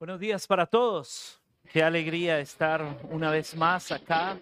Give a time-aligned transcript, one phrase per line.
[0.00, 1.42] Buenos días para todos.
[1.72, 4.38] Qué alegría estar una vez más acá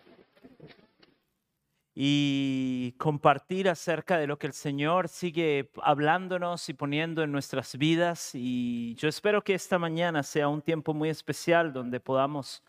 [1.94, 8.32] y compartir acerca de lo que el Señor sigue hablándonos y poniendo en nuestras vidas.
[8.34, 12.62] Y yo espero que esta mañana sea un tiempo muy especial donde podamos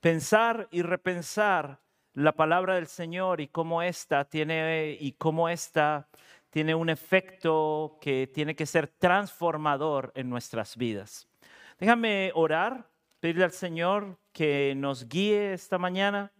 [0.00, 1.80] pensar y repensar
[2.12, 6.06] la palabra del Señor y cómo esta tiene y cómo esta
[6.50, 11.30] tiene un efecto que tiene que ser transformador en nuestras vidas.
[11.78, 12.90] Déjame orar,
[13.20, 16.32] pedirle al Señor que nos guíe esta mañana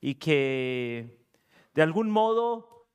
[0.00, 1.26] y que
[1.74, 2.86] de algún modo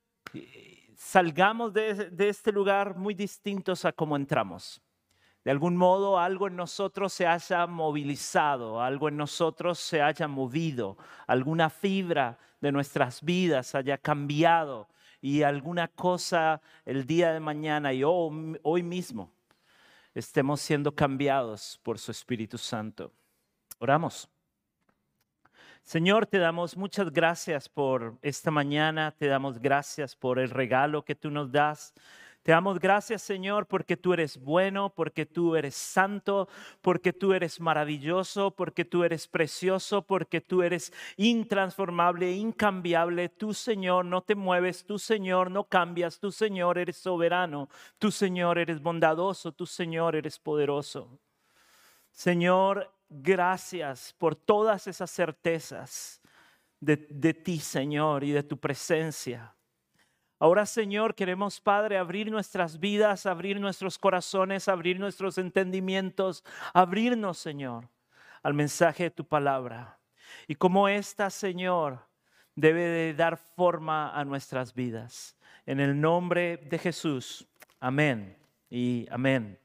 [0.96, 4.82] salgamos de, este lugar muy distintos a como entramos.
[5.44, 10.98] De algún modo algo en nosotros se haya movilizado, algo en nosotros se haya movido,
[11.28, 14.88] alguna fibra de nuestras vidas haya cambiado
[15.20, 19.35] y alguna cosa el día de mañana y hoy mismo
[20.16, 23.12] estemos siendo cambiados por su Espíritu Santo.
[23.80, 24.30] Oramos.
[25.84, 31.14] Señor, te damos muchas gracias por esta mañana, te damos gracias por el regalo que
[31.14, 31.94] tú nos das.
[32.46, 36.48] Te damos gracias, Señor, porque tú eres bueno, porque tú eres santo,
[36.80, 43.30] porque tú eres maravilloso, porque tú eres precioso, porque tú eres intransformable, incambiable.
[43.30, 48.60] Tú, Señor, no te mueves, tú, Señor, no cambias, tú, Señor, eres soberano, tú, Señor,
[48.60, 51.18] eres bondadoso, tú, Señor, eres poderoso.
[52.12, 56.22] Señor, gracias por todas esas certezas
[56.80, 59.56] de, de ti, Señor, y de tu presencia.
[60.38, 66.44] Ahora, Señor, queremos, Padre, abrir nuestras vidas, abrir nuestros corazones, abrir nuestros entendimientos,
[66.74, 67.88] abrirnos, Señor,
[68.44, 69.98] al mensaje de tu palabra.
[70.48, 72.06] Y como esta, Señor,
[72.54, 75.38] debe de dar forma a nuestras vidas.
[75.66, 77.48] En el nombre de Jesús.
[77.80, 78.38] Amén
[78.70, 79.58] y amén.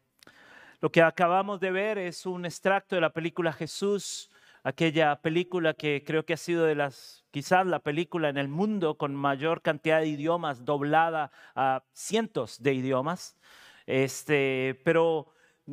[0.81, 4.30] Lo que acabamos de ver es un extracto de la película Jesús,
[4.63, 8.97] aquella película que creo que ha sido de las, quizás la película en el mundo
[8.99, 13.37] con mayor cantidad de idiomas, doblada a cientos de idiomas.
[13.87, 15.33] Este, pero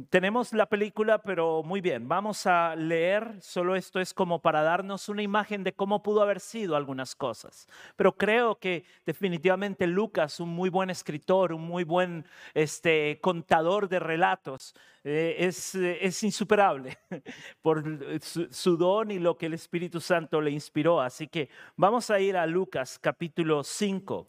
[0.09, 5.09] tenemos la película, pero muy bien, vamos a leer, solo esto es como para darnos
[5.09, 7.67] una imagen de cómo pudo haber sido algunas cosas.
[7.95, 13.99] Pero creo que definitivamente Lucas, un muy buen escritor, un muy buen este, contador de
[13.99, 16.97] relatos, eh, es, es, insuperable
[17.61, 17.83] por
[18.21, 20.99] su, su, don y lo que el Espíritu Santo le inspiró.
[20.99, 24.27] Así que vamos a ir a Lucas capítulo 5,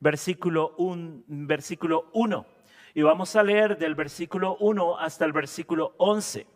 [0.00, 1.24] versículo 1.
[1.26, 2.57] Versículo 1
[2.94, 6.46] y vamos a leer del versículo 1 hasta el versículo 11.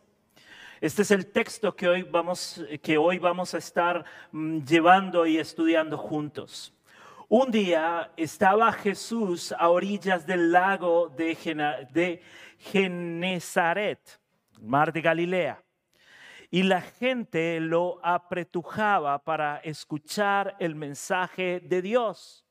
[0.80, 5.38] Este es el texto que hoy vamos, que hoy vamos a estar mm, llevando y
[5.38, 6.74] estudiando juntos.
[7.28, 11.34] Un día estaba Jesús a orillas del lago de,
[11.92, 12.22] de
[12.58, 14.20] Genezaret,
[14.60, 15.62] mar de Galilea,
[16.50, 22.44] y la gente lo apretujaba para escuchar el mensaje de Dios.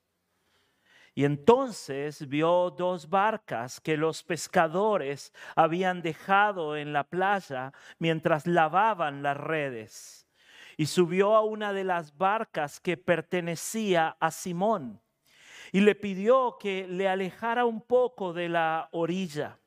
[1.13, 9.22] Y entonces vio dos barcas que los pescadores habían dejado en la playa mientras lavaban
[9.22, 10.27] las redes.
[10.77, 15.01] Y subió a una de las barcas que pertenecía a Simón
[15.72, 19.59] y le pidió que le alejara un poco de la orilla.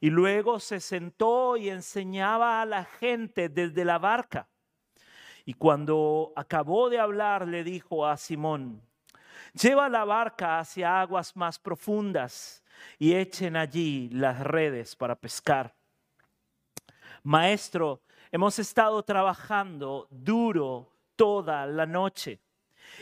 [0.00, 4.48] Y luego se sentó y enseñaba a la gente desde la barca.
[5.44, 8.82] Y cuando acabó de hablar, le dijo a Simón,
[9.52, 12.62] Lleva la barca hacia aguas más profundas
[12.98, 15.74] y echen allí las redes para pescar.
[17.22, 22.40] Maestro, hemos estado trabajando duro toda la noche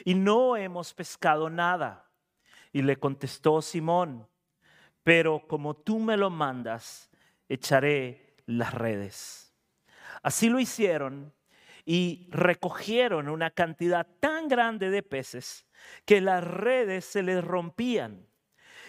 [0.05, 2.11] y no hemos pescado nada.
[2.73, 4.29] Y le contestó Simón,
[5.03, 7.11] pero como tú me lo mandas,
[7.49, 9.55] echaré las redes.
[10.23, 11.33] Así lo hicieron
[11.85, 15.66] y recogieron una cantidad tan grande de peces
[16.05, 18.27] que las redes se les rompían.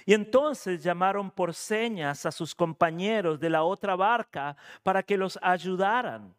[0.05, 5.37] Y entonces llamaron por señas a sus compañeros de la otra barca para que los
[5.41, 6.33] ayudaran.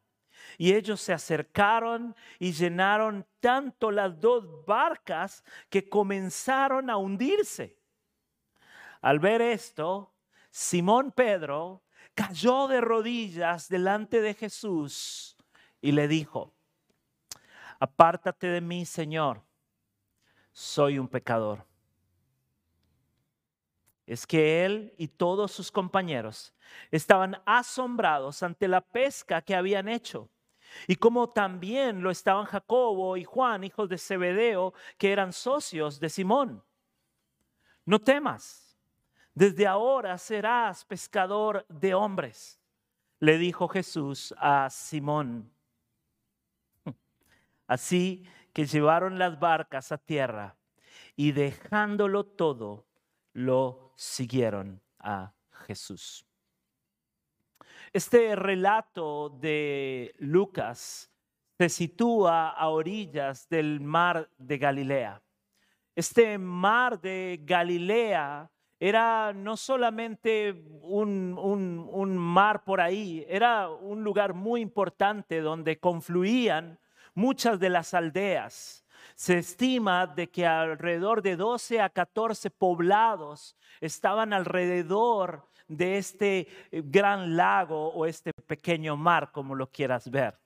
[0.56, 7.76] Y ellos se acercaron y llenaron tanto las dos barcas que comenzaron a hundirse.
[9.02, 10.14] Al ver esto,
[10.50, 11.84] Simón Pedro
[12.14, 15.36] cayó de rodillas delante de Jesús
[15.80, 16.54] y le dijo,
[17.78, 19.42] apártate de mí, Señor,
[20.58, 21.64] soy un pecador.
[24.04, 26.52] Es que él y todos sus compañeros
[26.90, 30.28] estaban asombrados ante la pesca que habían hecho.
[30.88, 36.08] Y como también lo estaban Jacobo y Juan, hijos de Zebedeo, que eran socios de
[36.08, 36.64] Simón.
[37.84, 38.76] No temas,
[39.34, 42.60] desde ahora serás pescador de hombres.
[43.20, 45.52] le dijo Jesús a Simón.
[47.68, 50.56] Así que llevaron las barcas a tierra
[51.16, 52.86] y dejándolo todo,
[53.32, 55.32] lo siguieron a
[55.66, 56.24] Jesús.
[57.92, 61.10] Este relato de Lucas
[61.58, 65.22] se sitúa a orillas del mar de Galilea.
[65.96, 70.52] Este mar de Galilea era no solamente
[70.82, 76.78] un, un, mar por ahí, era un lugar muy importante donde confluían
[77.18, 78.86] muchas de las aldeas.
[79.16, 86.82] Se estima de que alrededor de 12 a 14 poblados estaban alrededor de este eh,
[86.84, 90.38] gran lago o este pequeño mar, como lo quieras ver,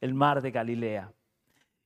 [0.00, 1.12] el mar de Galilea.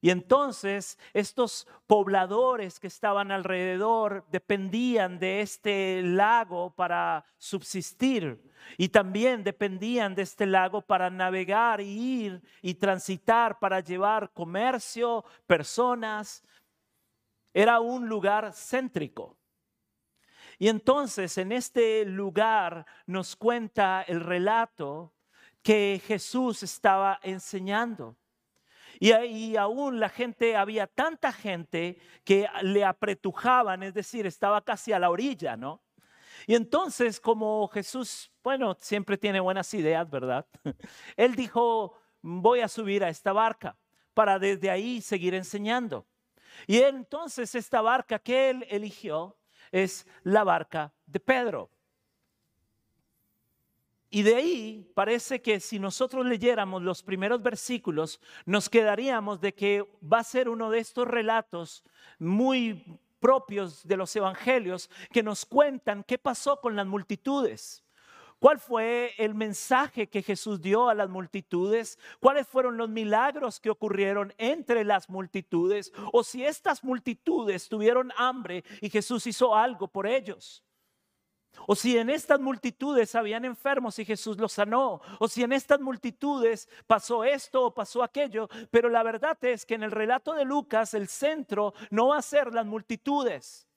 [0.04, 8.43] Y entonces estos pobladores que estaban alrededor dependían de este lago para subsistir
[8.76, 15.25] y también dependían de este lago para navegar y ir y transitar, para llevar comercio,
[15.46, 16.43] personas.
[17.55, 19.38] Era un lugar céntrico.
[20.58, 25.14] Y entonces en este lugar nos cuenta el relato
[25.62, 28.16] que Jesús estaba enseñando.
[29.02, 35.00] Y, aún la gente, había tanta gente que le apretujaban, es decir, estaba casi a
[35.00, 35.82] la orilla, ¿no?
[36.46, 40.46] Y entonces, como Jesús, bueno, siempre tiene buenas ideas, ¿verdad?
[41.16, 43.76] Él dijo, voy a subir a esta barca
[44.14, 46.06] para desde ahí seguir enseñando.
[46.69, 49.37] Y entonces esta barca que él eligió
[49.72, 51.70] es la barca de Pedro.
[54.14, 59.88] Y de ahí parece que si nosotros leyéramos los primeros versículos, nos quedaríamos de que
[60.02, 61.82] va a ser uno de estos relatos
[62.18, 67.82] muy propios de los evangelios que nos cuentan qué pasó con las multitudes.
[68.38, 71.98] ¿Cuál fue el mensaje que Jesús dio a las multitudes?
[72.20, 75.90] ¿Cuáles fueron los milagros que ocurrieron entre las multitudes?
[76.12, 80.62] O si estas multitudes tuvieron hambre y Jesús hizo algo por ellos.
[81.66, 85.00] O si en estas multitudes habían enfermos y Jesús los sanó.
[85.19, 88.49] O si en estas multitudes pasó esto o pasó aquello.
[88.70, 92.22] Pero la verdad es que en el relato de Lucas el centro no va a
[92.22, 93.69] ser las multitudes.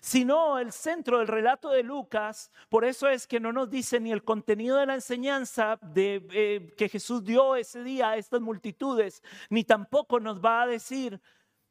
[0.00, 4.12] Sino el centro del relato de Lucas, por eso es que no nos dice ni
[4.12, 9.22] el contenido de la enseñanza de, eh, que Jesús dio ese día a estas multitudes,
[9.48, 11.18] ni tampoco nos va a decir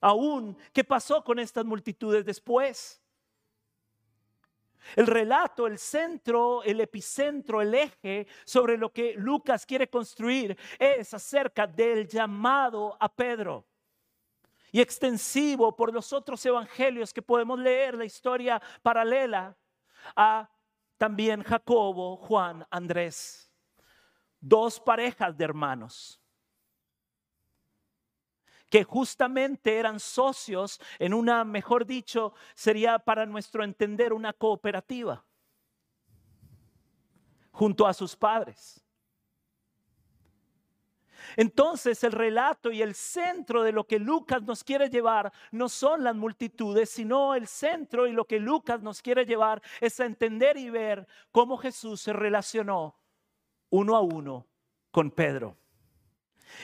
[0.02, 3.02] aún qué pasó con estas multitudes después.
[4.95, 11.13] El relato, el centro, el epicentro, el eje sobre lo que Lucas quiere construir es
[11.13, 13.66] acerca del llamado a Pedro.
[14.72, 19.56] Y extensivo por los otros evangelios que podemos leer la historia paralela
[20.16, 20.50] a
[20.98, 23.51] también Jacobo, Juan, Andrés.
[24.39, 26.22] Dos parejas de hermanos
[28.69, 35.24] que justamente eran socios en una, mejor dicho, sería para nuestro entender una cooperativa
[37.52, 38.84] junto a sus padres.
[41.36, 46.04] Entonces el relato y el centro de lo que Lucas nos quiere llevar no son
[46.04, 50.58] las multitudes, sino el centro y lo que Lucas nos quiere llevar es a entender
[50.58, 52.96] y ver cómo Jesús se relacionó
[53.70, 54.46] uno a uno
[54.92, 55.58] con Pedro.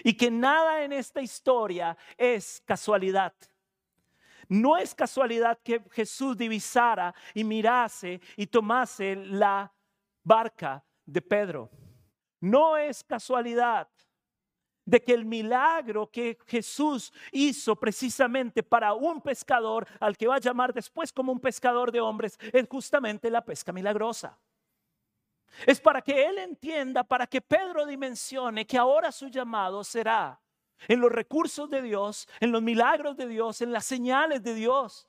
[0.04, 3.34] Y que nada en esta historia es casualidad.
[4.48, 9.74] No es casualidad que Jesús divisara y mirase y tomase la
[10.24, 11.70] barca de Pedro.
[12.40, 13.88] No es casualidad
[14.86, 20.40] de que el milagro que Jesús hizo precisamente para un pescador, al que va a
[20.40, 24.38] llamar después como un pescador de hombres, es justamente la pesca milagrosa.
[25.66, 30.40] Es para que Él entienda, para que Pedro dimensione que ahora su llamado será
[30.88, 35.08] en los recursos de Dios, en los milagros de Dios, en las señales de Dios.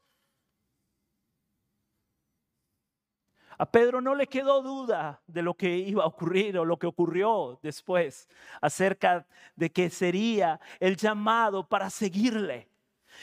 [3.56, 6.88] A Pedro no le quedó duda de lo que iba a ocurrir o lo que
[6.88, 8.28] ocurrió después
[8.60, 12.68] acerca de que sería el llamado para seguirle.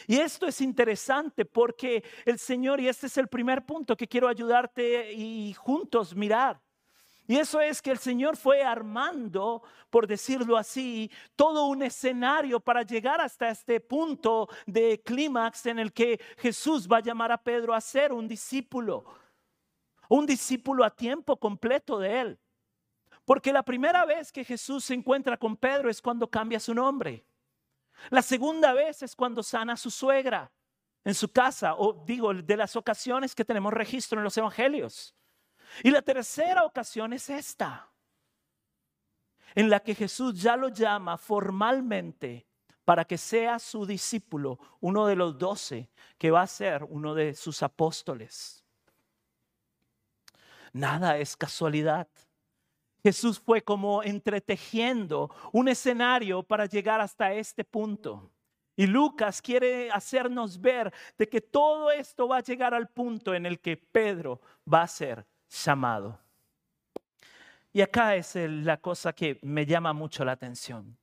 [0.07, 4.29] Y esto es interesante porque el Señor, y este es el primer punto que quiero
[4.29, 6.61] ayudarte y juntos mirar,
[7.31, 12.81] y eso es que el Señor fue armando, por decirlo así, todo un escenario para
[12.81, 17.73] llegar hasta este punto de clímax en el que Jesús va a llamar a Pedro
[17.73, 19.05] a ser un discípulo,
[20.09, 22.39] un discípulo a tiempo completo de él.
[23.23, 27.25] Porque la primera vez que Jesús se encuentra con Pedro es cuando cambia su nombre.
[28.09, 30.51] La segunda vez es cuando sana a su suegra
[31.05, 35.15] en su casa, o digo, de las ocasiones que tenemos registro en los evangelios.
[35.83, 37.87] Y la tercera ocasión es esta.
[39.55, 42.47] en la que Jesús ya lo llama formalmente
[42.85, 47.35] para que sea su discípulo, uno de los doce, que va a ser uno de
[47.35, 48.63] sus apóstoles.
[50.73, 52.07] Nada es casualidad.
[53.03, 58.31] Jesús fue como entretejiendo un escenario para llegar hasta este punto.
[58.75, 63.45] Y Lucas quiere hacernos ver de que todo esto va a llegar al punto en
[63.45, 66.19] el que Pedro va a ser llamado.
[67.73, 70.97] Y acá es la cosa que me llama mucho la atención.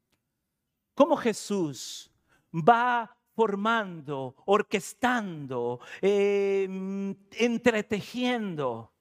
[0.94, 2.10] Cómo Jesús
[2.52, 8.92] va formando, orquestando, em, entretejiendo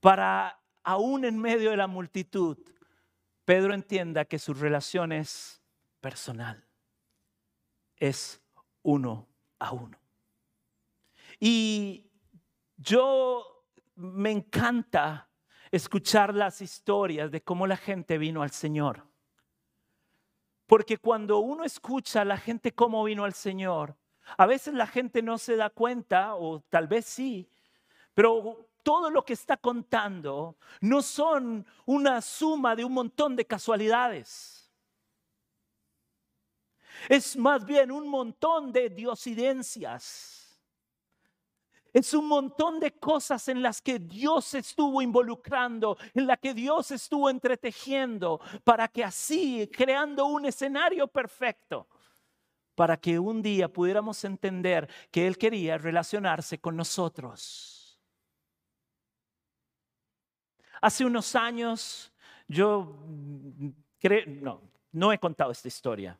[0.00, 2.56] para, aún en medio de la multitud,
[3.44, 5.62] Pedro entienda que su relación es
[6.00, 6.66] personal,
[7.96, 8.40] es
[8.82, 9.98] uno a uno.
[11.38, 12.10] Y
[12.76, 13.57] yo
[13.98, 15.28] me encanta
[15.72, 19.04] escuchar las historias de cómo la gente vino al Señor.
[20.66, 23.96] Porque cuando uno escucha a la gente cómo vino al Señor,
[24.36, 27.50] a veces la gente no se da cuenta, o tal vez sí,
[28.14, 34.70] pero todo lo que está contando no son una suma de un montón de casualidades.
[37.08, 40.37] Es más bien un montón de diosidencias
[41.98, 46.90] es un montón de cosas en las que Dios estuvo involucrando, en las que Dios
[46.90, 51.88] estuvo entretejiendo, para que así, creando un escenario perfecto,
[52.74, 57.98] para que un día pudiéramos entender que Él quería relacionarse con nosotros.
[60.80, 62.12] Hace unos años
[62.46, 62.96] yo
[63.98, 64.62] creo, no,
[64.92, 66.16] no he contado esta historia.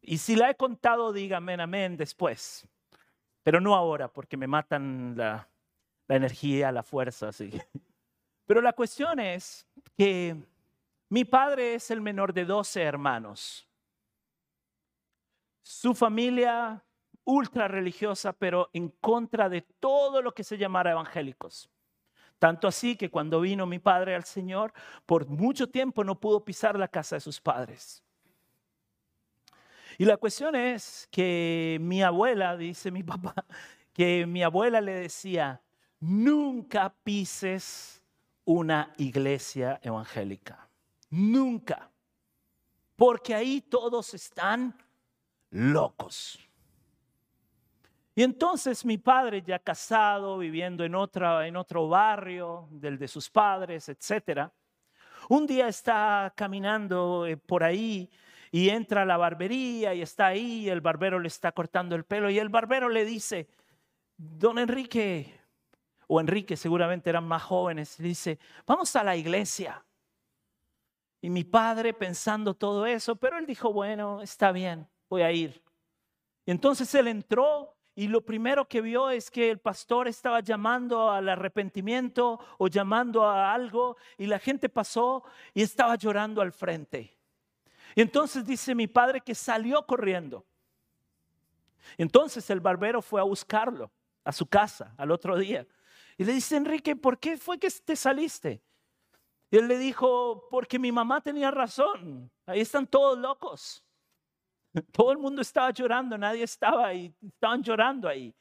[0.00, 2.66] Y si la he contado, dígame amén después
[3.42, 5.48] pero no ahora porque me matan la,
[6.08, 7.28] energía, la fuerza.
[7.28, 7.50] Así.
[8.46, 9.64] Pero la cuestión es
[9.96, 10.36] que
[11.08, 13.68] mi padre es el menor de 12 hermanos.
[15.62, 16.84] Su familia
[17.22, 21.70] ultra religiosa, pero en contra de todo lo que se llamara evangélicos.
[22.40, 24.72] Tanto así que cuando vino mi padre al Señor,
[25.06, 28.02] por mucho tiempo no pudo pisar la casa de sus padres.
[30.00, 33.34] Y la cuestión es que mi abuela, dice mi papá,
[33.92, 35.60] que mi abuela le decía,
[35.98, 38.02] nunca pises
[38.46, 40.70] una iglesia evangélica.
[41.10, 41.90] Nunca.
[42.96, 44.74] Porque ahí todos están
[45.50, 46.38] locos.
[48.14, 53.28] Y entonces mi padre, ya casado, viviendo en, otra, en otro barrio del de sus
[53.28, 54.48] padres, etc.,
[55.28, 58.10] un día está caminando eh, por ahí
[58.50, 62.30] y entra a la barbería y está ahí, el barbero le está cortando el pelo
[62.30, 63.48] y el barbero le dice,
[64.16, 65.40] don Enrique,
[66.06, 69.84] o Enrique seguramente eran más jóvenes, le dice, vamos a la iglesia.
[71.22, 75.62] Y mi padre pensando todo eso, pero él dijo, bueno, está bien, voy a ir.
[76.46, 81.10] Y entonces él entró y lo primero que vio es que el pastor estaba llamando
[81.10, 87.19] al arrepentimiento o llamando a algo y la gente pasó y estaba llorando al frente.
[87.94, 90.44] Y entonces dice mi padre que salió corriendo.
[91.96, 93.90] Entonces el barbero fue a buscarlo
[94.24, 95.66] a su casa al otro día.
[96.16, 98.62] Y le dice, Enrique, ¿por qué fue que te saliste?
[99.50, 102.30] Y él le dijo, porque mi mamá tenía razón.
[102.46, 103.84] Ahí están todos locos.
[104.92, 108.32] Todo el mundo estaba llorando, nadie estaba ahí, estaban llorando ahí.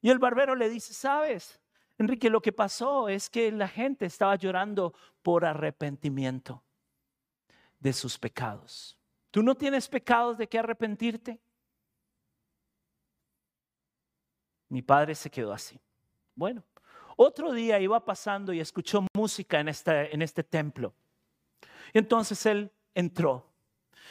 [0.00, 1.60] Y el barbero le dice, ¿sabes?
[1.98, 6.62] Enrique, lo que pasó es que la gente estaba llorando por arrepentimiento
[7.86, 8.98] de sus pecados.
[9.30, 11.38] ¿Tú no tienes pecados de qué arrepentirte?
[14.68, 15.78] Mi padre se quedó así.
[16.34, 16.64] Bueno,
[17.16, 20.94] otro día iba pasando y escuchó música en, en este templo.
[21.94, 23.46] Y entonces él entró.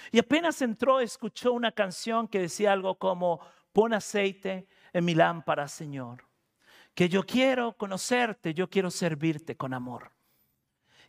[0.09, 3.41] Y apenas entró, escuchó una canción que decía algo como,
[3.73, 6.23] pon aceite en mi lámpara, Señor.
[6.93, 10.11] Que yo quiero conocerte, yo quiero servirte con amor.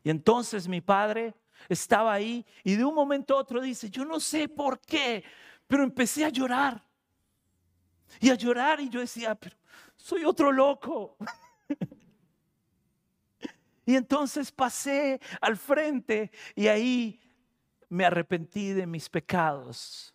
[0.03, 1.37] Y entonces mi padre
[1.69, 5.25] estaba ahí y de un momento a otro dice, yo no sé por qué,
[5.67, 6.85] pero empecé a llorar.
[8.21, 9.37] Y a llorar y yo decía,
[9.97, 11.17] soy otro loco.
[13.85, 17.21] y entonces pasé al frente y ahí
[17.89, 20.15] me arrepentí de mis pecados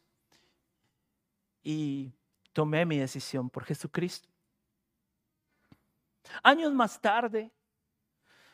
[1.64, 2.14] y
[2.54, 4.28] tomé mi decisión por Jesucristo.
[6.44, 7.52] Años más tarde,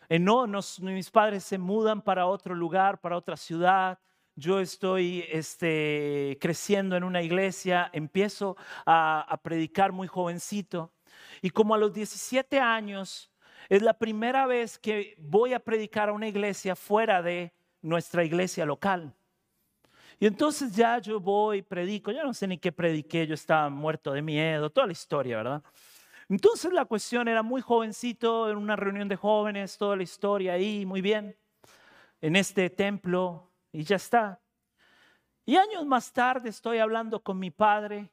[0.09, 0.47] no,
[0.81, 3.99] mis padres se mudan para otro lugar, para otra ciudad.
[4.35, 10.93] Yo estoy este, creciendo en una iglesia, empiezo a, a predicar muy jovencito.
[11.41, 13.31] Y como a los 17 años,
[13.69, 18.65] es la primera vez que voy a predicar a una iglesia fuera de nuestra iglesia
[18.65, 19.13] local.
[20.19, 24.13] Y entonces ya yo voy, predico, yo no sé ni qué prediqué, yo estaba muerto
[24.13, 25.63] de miedo, toda la historia, ¿verdad?
[26.29, 30.85] Entonces la cuestión era muy jovencito, en una reunión de jóvenes, toda la historia ahí,
[30.85, 31.37] muy bien,
[32.19, 34.41] en este templo, y ya está.
[35.45, 38.11] Y años más tarde estoy hablando con mi padre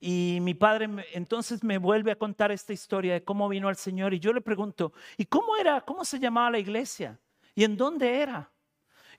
[0.00, 4.14] y mi padre entonces me vuelve a contar esta historia de cómo vino al Señor
[4.14, 7.20] y yo le pregunto, ¿y cómo era, cómo se llamaba la iglesia?
[7.54, 8.50] ¿Y en dónde era?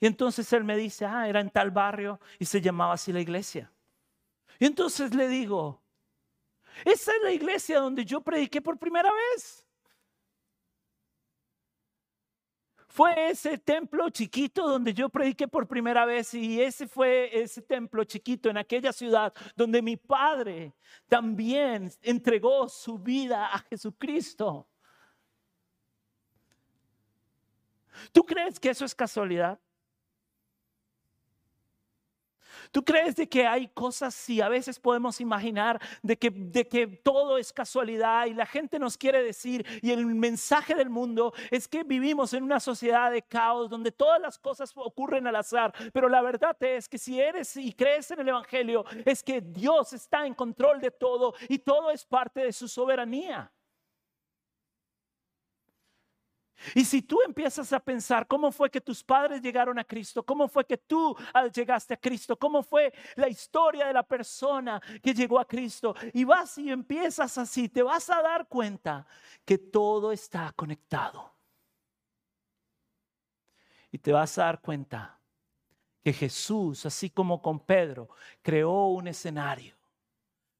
[0.00, 3.20] Y entonces él me dice, ah, era en tal barrio y se llamaba así la
[3.20, 3.72] iglesia.
[4.58, 5.81] Y entonces le digo,
[6.84, 9.66] esa es la iglesia donde yo prediqué por primera vez.
[12.92, 18.04] Fue ese templo chiquito donde yo prediqué por primera vez y ese fue ese templo
[18.04, 20.74] chiquito en aquella ciudad donde mi padre
[21.08, 24.68] también entregó su vida a Jesucristo.
[28.12, 29.58] ¿Tú crees que eso es casualidad?
[32.72, 36.86] ¿Tú crees de que hay cosas y a veces podemos imaginar de que, de que
[36.86, 41.68] todo es casualidad y la gente nos quiere decir y el mensaje del mundo es
[41.68, 46.08] que vivimos en una sociedad de caos donde todas las cosas ocurren al azar, pero
[46.08, 50.26] la verdad es que si eres y crees en el Evangelio es que Dios está
[50.26, 53.52] en control de todo y todo es parte de su soberanía.
[56.74, 60.48] Y si tú empiezas a pensar cómo fue que tus padres llegaron a Cristo, cómo
[60.48, 61.16] fue que tú
[61.54, 66.24] llegaste a Cristo, cómo fue la historia de la persona que llegó a Cristo, y
[66.24, 69.06] vas y empiezas así, te vas a dar cuenta
[69.44, 71.32] que todo está conectado.
[73.90, 75.18] Y te vas a dar cuenta
[76.02, 78.08] que Jesús, así como con Pedro,
[78.40, 79.76] creó un escenario.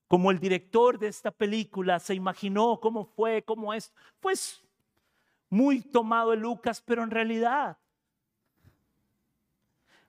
[0.06, 4.62] Como el director de esta película se imaginó cómo fue, cómo es, pues
[5.52, 7.76] muy tomado de Lucas, pero en realidad,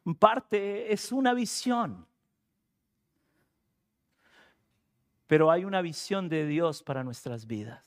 [0.06, 2.08] en parte es una visión.
[5.27, 7.84] Pero hay una visión de Dios para nuestras vidas.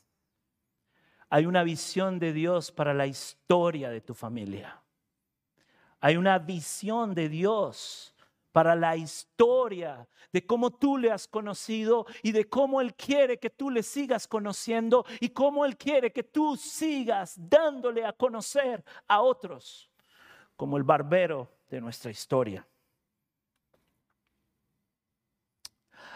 [1.30, 4.82] Hay una visión de Dios para la historia de tu familia.
[6.00, 8.14] Hay una visión de Dios
[8.56, 13.50] para la historia de cómo tú le has conocido y de cómo Él quiere que
[13.50, 19.20] tú le sigas conociendo y cómo Él quiere que tú sigas dándole a conocer a
[19.20, 19.90] otros,
[20.56, 22.66] como el barbero de nuestra historia.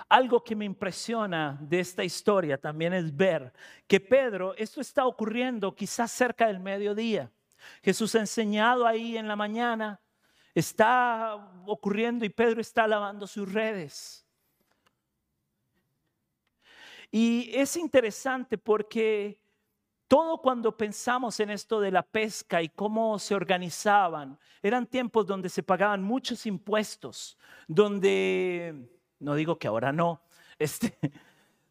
[0.08, 3.52] Algo que me impresiona de esta historia también es ver
[3.86, 7.30] que Pedro, esto está ocurriendo quizás cerca del mediodía.
[7.82, 10.00] Jesús ha enseñado ahí en la mañana,
[10.54, 14.26] está ocurriendo y Pedro está lavando sus redes.
[17.10, 19.40] Y es interesante porque
[20.10, 25.48] todo cuando pensamos en esto de la pesca y cómo se organizaban, eran tiempos donde
[25.48, 30.20] se pagaban muchos impuestos, donde, no digo que ahora no,
[30.58, 30.98] este,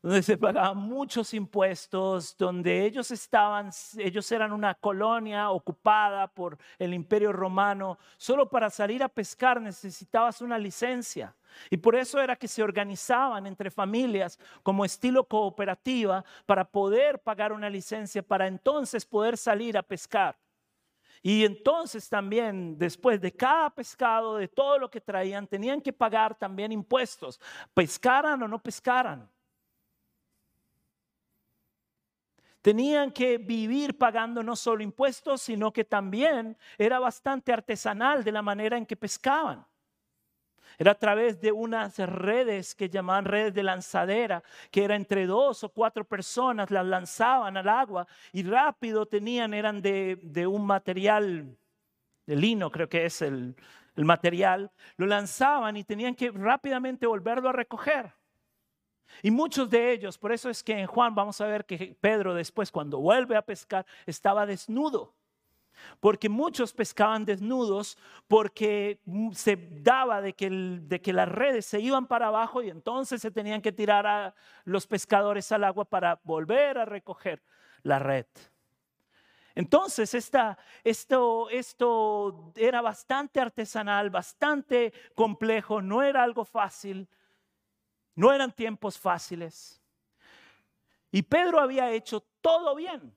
[0.02, 6.94] donde se pagaban muchos impuestos, donde ellos estaban, ellos eran una colonia ocupada por el
[6.94, 7.98] imperio romano.
[8.18, 11.36] Solo para salir a pescar necesitabas una licencia.
[11.70, 17.52] Y por eso era que se organizaban entre familias como estilo cooperativa para poder pagar
[17.52, 20.38] una licencia, para entonces poder salir a pescar.
[21.22, 26.38] Y entonces también, después de cada pescado, de todo lo que traían, tenían que pagar
[26.38, 27.42] también impuestos,
[27.74, 29.30] pescaran o no pescaran.
[32.62, 38.42] Tenían que vivir pagando no solo impuestos, sino que también era bastante artesanal de la
[38.42, 39.66] manera en que pescaban.
[40.78, 45.64] Era a través de unas redes que llamaban redes de lanzadera, que era entre dos
[45.64, 51.58] o cuatro personas, las lanzaban al agua y rápido tenían, eran de, un material,
[52.26, 53.56] de lino creo que es el,
[53.96, 58.14] el material, lo lanzaban y tenían que rápidamente volverlo a recoger.
[59.22, 62.34] Y muchos de ellos, por eso es que en Juan vamos a ver que Pedro
[62.34, 65.14] después cuando vuelve a pescar estaba desnudo.
[66.00, 69.00] Porque muchos pescaban desnudos porque
[69.34, 73.32] se daba de que, de que las redes se iban para abajo y entonces se
[73.32, 77.42] tenían que tirar a los pescadores al agua para volver a recoger
[77.84, 78.26] la red.
[79.56, 80.14] Entonces,
[80.84, 87.10] esto, esto era bastante artesanal, bastante complejo, no era algo fácil.
[88.20, 89.82] No eran tiempos fáciles.
[91.10, 93.16] Y Pedro había hecho todo bien,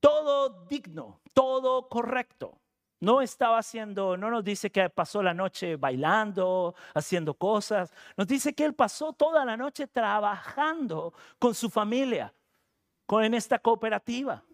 [0.00, 2.60] todo digno, todo correcto.
[3.00, 7.90] No estaba haciendo, no nos dice que pasó la noche bailando, haciendo cosas.
[8.18, 12.30] Nos dice que él pasó toda la noche trabajando con su familia,
[13.06, 14.44] con en esta cooperativa.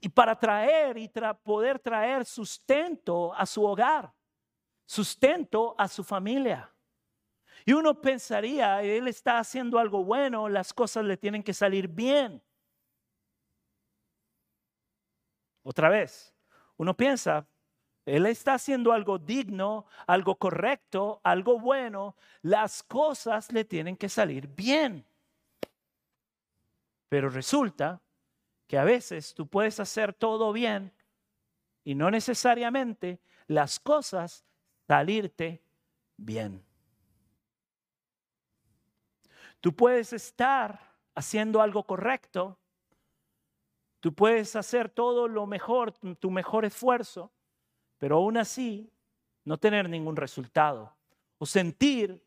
[0.00, 1.08] y para traer y
[1.44, 4.12] poder traer sustento a su hogar,
[4.86, 6.70] sustento a su familia.
[7.64, 12.42] Y uno pensaría, él está haciendo algo bueno, las cosas le tienen que salir bien.
[15.62, 16.34] Otra vez,
[16.76, 17.46] uno piensa,
[18.04, 24.46] él está haciendo algo digno, algo correcto, algo bueno, las cosas le tienen que salir
[24.46, 25.06] bien.
[27.08, 28.02] Pero resulta
[28.66, 30.92] que a veces tú puedes hacer todo bien
[31.82, 34.44] y no necesariamente las cosas
[34.86, 35.62] salirte
[36.16, 36.64] bien.
[39.60, 40.78] Tú puedes estar
[41.14, 42.58] haciendo algo correcto,
[44.00, 47.32] tú puedes hacer todo lo mejor, tu mejor esfuerzo,
[47.98, 48.90] pero aún así
[49.44, 50.94] no tener ningún resultado
[51.38, 52.22] o sentir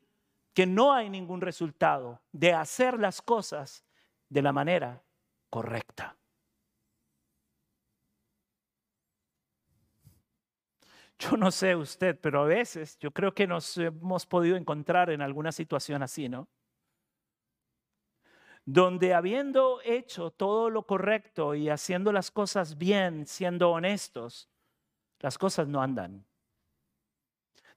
[0.54, 3.84] que no hay ningún resultado de hacer las cosas
[4.30, 5.04] de la manera
[5.50, 6.16] correcta.
[11.20, 15.22] Yo no sé usted, pero a veces yo creo que nos hemos podido encontrar en
[15.22, 16.48] alguna situación así, ¿no?
[18.66, 24.50] Donde habiendo hecho todo lo correcto y haciendo las cosas bien, siendo honestos,
[25.20, 26.26] las cosas no andan.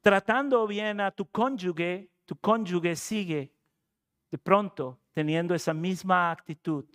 [0.03, 3.55] Tratando bien a tu cónyuge, tu cónyuge sigue
[4.31, 6.87] de pronto teniendo esa misma actitud.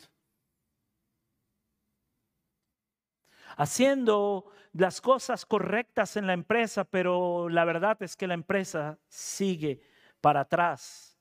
[3.58, 9.82] Haciendo las cosas correctas en la empresa, pero la verdad es que la empresa sigue
[10.20, 11.18] para atrás,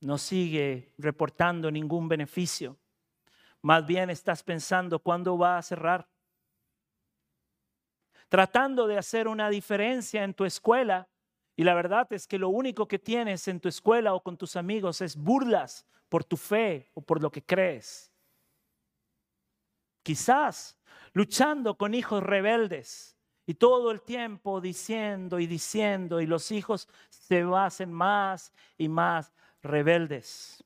[0.00, 2.78] no sigue reportando ningún beneficio.
[3.62, 6.08] Más bien estás pensando cuándo va a cerrar.
[8.28, 11.08] Tratando de hacer una diferencia en tu escuela,
[11.56, 14.56] y la verdad es que lo único que tienes en tu escuela o con tus
[14.56, 18.11] amigos es burlas por tu fe o por lo que crees.
[20.02, 20.76] Quizás
[21.12, 27.42] luchando con hijos rebeldes y todo el tiempo diciendo y diciendo y los hijos se
[27.54, 30.64] hacen más y más rebeldes.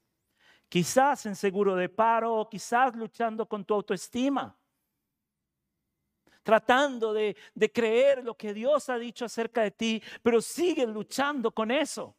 [0.69, 4.57] Quizás en seguro de paro o quizás luchando con tu autoestima.
[6.43, 11.51] Tratando de, de creer lo que Dios ha dicho acerca de ti, pero sigues luchando
[11.51, 12.17] con eso.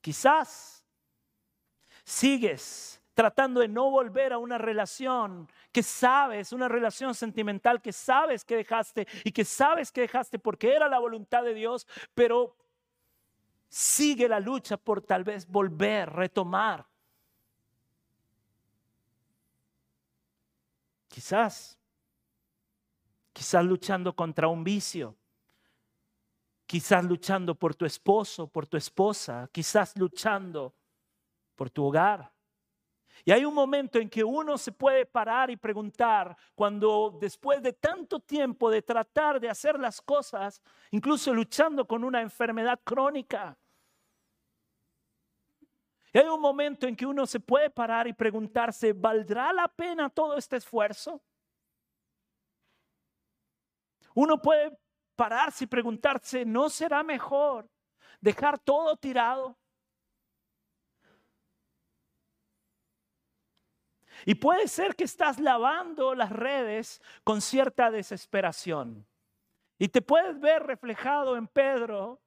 [0.00, 0.84] Quizás
[2.04, 8.44] sigues tratando de no volver a una relación que sabes, una relación sentimental que sabes
[8.44, 12.56] que dejaste y que sabes que dejaste porque era la voluntad de Dios, pero
[13.68, 16.86] sigue la lucha por tal vez volver, retomar.
[21.08, 21.78] Quizás,
[23.32, 25.14] quizás luchando contra un vicio,
[26.66, 30.74] quizás luchando por tu esposo, por tu esposa, quizás luchando
[31.54, 32.31] por tu hogar.
[33.24, 37.72] Y hay un momento en que uno se puede parar y preguntar, cuando después de
[37.72, 43.56] tanto tiempo de tratar de hacer las cosas, incluso luchando con una enfermedad crónica,
[46.14, 50.36] hay un momento en que uno se puede parar y preguntarse, ¿valdrá la pena todo
[50.36, 51.22] este esfuerzo?
[54.14, 54.78] Uno puede
[55.16, 57.70] pararse y preguntarse, ¿no será mejor
[58.20, 59.56] dejar todo tirado?
[64.24, 69.06] Y puede ser que estás lavando las redes con cierta desesperación.
[69.78, 72.20] Y te puedes ver reflejado en Pedro,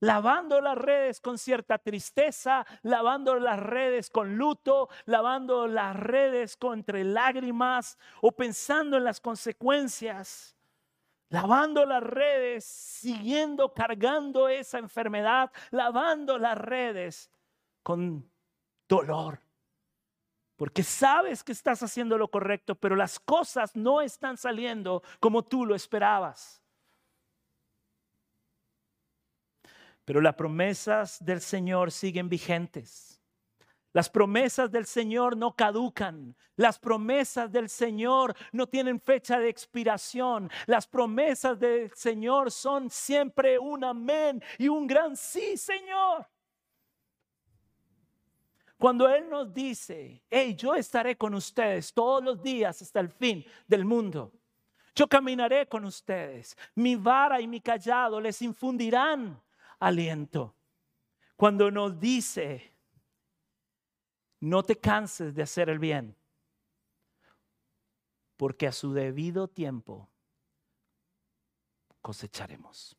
[0.00, 6.78] lavando las redes con cierta tristeza, lavando las redes con luto, lavando las redes con
[6.78, 10.54] entre lágrimas o pensando en las consecuencias.
[11.28, 17.32] Lavando las redes, siguiendo cargando esa enfermedad, lavando las redes
[17.82, 18.30] con
[18.86, 19.45] dolor
[20.56, 25.66] porque sabes que estás haciendo lo correcto, pero las cosas no están saliendo como tú
[25.66, 26.62] lo esperabas.
[30.04, 33.20] Pero las promesas del Señor siguen vigentes.
[33.92, 36.36] Las promesas del Señor no caducan.
[36.54, 40.50] Las promesas del Señor no tienen fecha de expiración.
[40.66, 46.26] Las promesas del Señor son siempre un amén y un gran sí, Señor.
[48.78, 53.44] Cuando Él nos dice, hey, yo estaré con ustedes todos los días hasta el fin
[53.66, 54.32] del mundo.
[54.94, 56.56] Yo caminaré con ustedes.
[56.74, 59.40] Mi vara y mi callado les infundirán
[59.78, 60.54] aliento.
[61.36, 62.72] Cuando nos dice,
[64.40, 66.16] no te canses de hacer el bien,
[68.36, 70.08] porque a su debido tiempo
[72.00, 72.96] cosecharemos.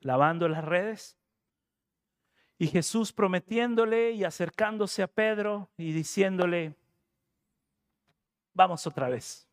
[0.00, 1.17] Lavando las redes,
[2.58, 6.74] Y Jesús prometiéndole y acercándose a Pedro y diciéndole,
[8.52, 9.48] vamos otra vez.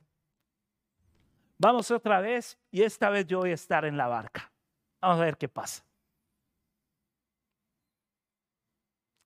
[1.57, 4.51] Vamos otra vez y esta vez yo voy a estar en la barca.
[4.99, 5.85] Vamos a ver qué pasa.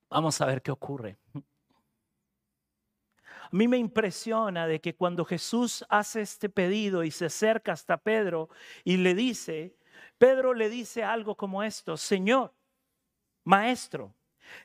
[0.10, 1.18] Vamos a ver qué ocurre.
[1.34, 1.42] A
[3.52, 8.50] mí me impresiona de que cuando Jesús hace este pedido y se acerca hasta Pedro
[8.84, 9.76] y le dice,
[10.18, 12.54] Pedro le dice algo como esto, Señor,
[13.44, 14.14] Maestro,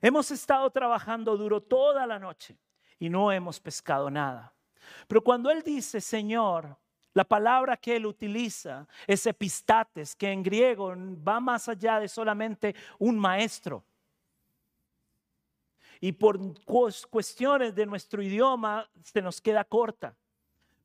[0.00, 2.58] hemos estado trabajando duro toda la noche
[2.98, 4.52] y no hemos pescado nada.
[5.08, 6.76] Pero cuando él dice, Señor,
[7.14, 10.94] la palabra que él utiliza es epistates, que en griego
[11.26, 13.84] va más allá de solamente un maestro.
[16.00, 16.38] Y por
[17.08, 20.16] cuestiones de nuestro idioma se nos queda corta.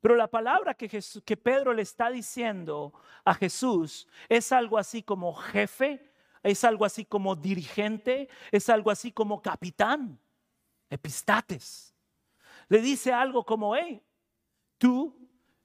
[0.02, 2.94] Pero la palabra que, que Pedro le está diciendo
[3.26, 6.09] a Jesús es algo así como jefe,
[6.44, 10.20] es algo así como dirigente, es algo así como capitán,
[10.90, 11.94] epistates.
[12.68, 14.02] Le dice algo como, hey,
[14.78, 15.16] tú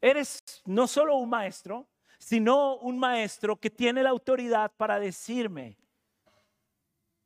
[0.01, 1.87] eres no solo un maestro,
[2.19, 5.77] sino un maestro que tiene la autoridad para decirme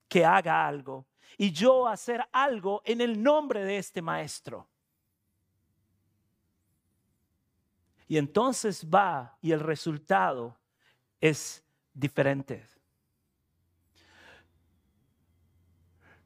[0.08, 1.06] que haga algo
[1.36, 4.68] y yo hacer algo en el nombre de este maestro.
[8.08, 10.58] Y entonces va y el resultado
[11.20, 12.66] es diferente.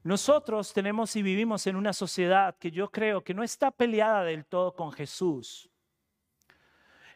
[0.03, 4.45] Nosotros tenemos y vivimos en una sociedad que yo creo que no está peleada del
[4.45, 5.69] todo con Jesús.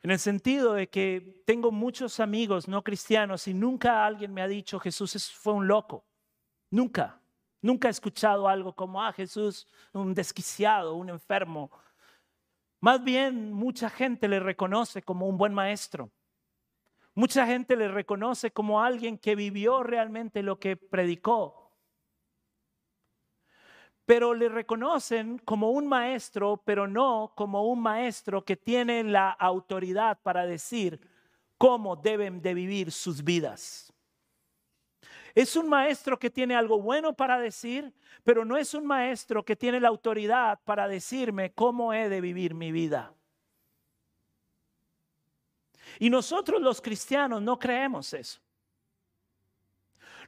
[0.02, 4.47] En el sentido de que tengo muchos amigos no cristianos y nunca alguien me ha
[4.47, 6.06] dicho Jesús fue un loco.
[6.71, 7.19] Nunca.
[7.62, 11.69] Nunca he escuchado algo como, ah, Jesús, un desquiciado, un enfermo.
[12.80, 16.10] Más bien, mucha gente le reconoce como un buen maestro.
[17.15, 21.66] Mucha gente le reconoce como alguien que vivió realmente lo que predicó
[24.08, 30.17] pero le reconocen como un maestro, pero no como un maestro que tiene la autoridad
[30.24, 30.98] para decir
[31.58, 33.91] cómo deben de vivir sus vidas.
[35.36, 37.93] Es un maestro que tiene algo bueno para decir,
[38.24, 42.54] pero no es un maestro que tiene la autoridad para decirme cómo he de vivir
[42.54, 43.13] mi vida.
[46.00, 48.39] Y nosotros los cristianos no creemos eso.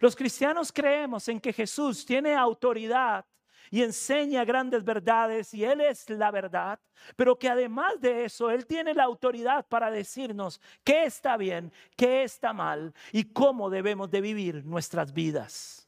[0.01, 3.25] Los cristianos creemos en que Jesús tiene autoridad
[3.71, 6.79] y enseña grandes verdades y Él es la verdad,
[7.15, 12.23] pero que además de eso, Él tiene la autoridad para decirnos qué está bien, qué
[12.23, 15.87] está mal y cómo debemos de vivir nuestras vidas.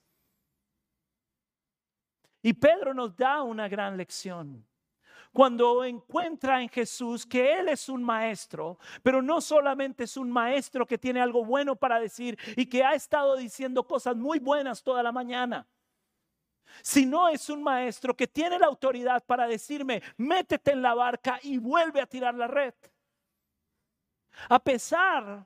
[2.43, 4.65] Y Pedro nos da una gran lección
[5.33, 10.85] cuando encuentra en Jesús que Él es un maestro, pero no solamente es un maestro
[10.85, 15.01] que tiene algo bueno para decir y que ha estado diciendo cosas muy buenas toda
[15.01, 15.67] la mañana,
[16.81, 21.39] si no es un maestro que tiene la autoridad para decirme, métete en la barca
[21.43, 22.73] y vuelve a tirar la red.
[24.49, 25.45] A pesar,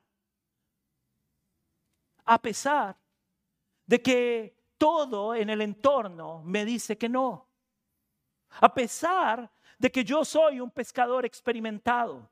[2.25, 2.97] a pesar
[3.85, 7.49] de que todo en el entorno me dice que no.
[8.61, 12.29] A pesar de que yo soy un pescador experimentado.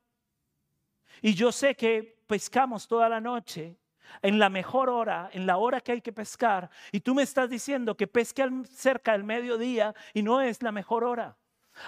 [1.22, 3.78] Y yo sé que pescamos toda la noche
[4.22, 7.50] en la mejor hora, en la hora que hay que pescar, y tú me estás
[7.50, 11.38] diciendo que pesque cerca del mediodía y no es la mejor hora,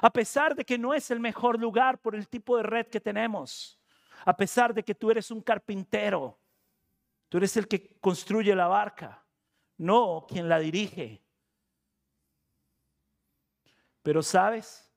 [0.01, 2.99] a pesar de que no es el mejor lugar por el tipo de red que
[2.99, 3.79] tenemos,
[4.25, 6.39] a pesar de que tú eres un carpintero,
[7.29, 9.23] tú eres el que construye la barca,
[9.77, 11.21] no quien la dirige.
[14.01, 14.91] Pero sabes,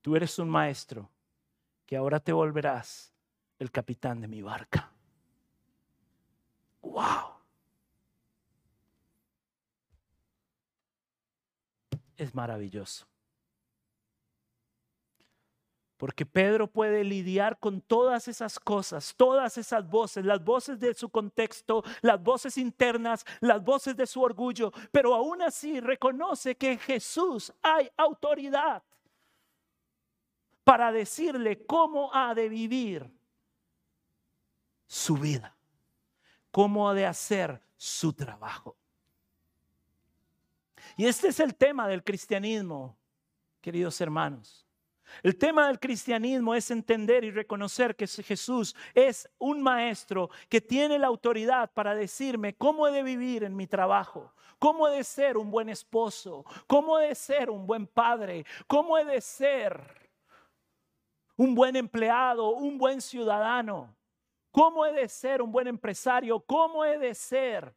[0.00, 1.10] tú eres un maestro
[1.84, 3.12] que ahora te volverás
[3.58, 4.91] el capitán de mi barca.
[6.82, 7.32] ¡Wow!
[12.16, 13.06] Es maravilloso.
[15.96, 21.08] Porque Pedro puede lidiar con todas esas cosas, todas esas voces, las voces de su
[21.08, 26.78] contexto, las voces internas, las voces de su orgullo, pero aún así reconoce que en
[26.80, 28.82] Jesús hay autoridad
[30.64, 33.08] para decirle cómo ha de vivir
[34.88, 35.56] su vida
[36.52, 38.76] cómo ha de hacer su trabajo.
[40.96, 42.96] Y este es el tema del cristianismo,
[43.60, 44.64] queridos hermanos.
[45.22, 50.98] El tema del cristianismo es entender y reconocer que Jesús es un maestro que tiene
[50.98, 55.36] la autoridad para decirme cómo he de vivir en mi trabajo, cómo he de ser
[55.36, 60.10] un buen esposo, cómo he de ser un buen padre, cómo he de ser
[61.36, 63.94] un buen empleado, un buen ciudadano.
[64.52, 66.38] ¿Cómo he de ser un buen empresario?
[66.38, 67.74] ¿Cómo he de ser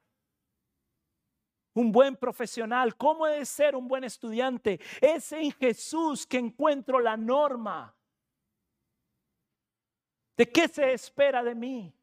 [1.75, 4.79] un buen profesional, cómo he de ser un buen estudiante.
[5.01, 7.93] Es en Jesús que encuentro la norma.
[10.35, 11.93] ¿De qué se espera de mí?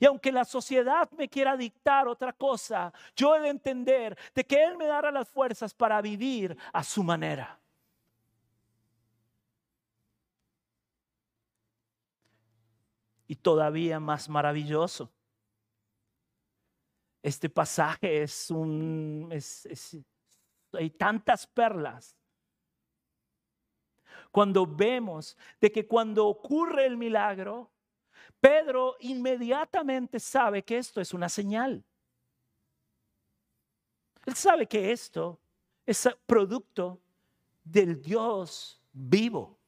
[0.00, 4.62] Y aunque la sociedad me quiera dictar otra cosa, yo he de entender de que
[4.62, 7.60] Él me dará las fuerzas para vivir a su manera.
[13.26, 15.12] Y todavía más maravilloso.
[17.22, 19.28] Este pasaje es un...
[20.72, 22.16] hay tantas perlas
[24.36, 27.70] cuando vemos de que cuando ocurre el milagro,
[28.38, 31.82] Pedro inmediatamente sabe que esto es una señal.
[34.26, 35.40] Él sabe que esto
[35.86, 37.00] es producto
[37.64, 39.58] del Dios vivo.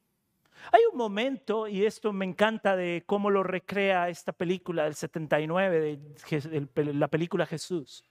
[0.71, 5.99] Hay un momento, y esto me encanta de cómo lo recrea esta película del 79,
[6.29, 8.03] de la película Jesús,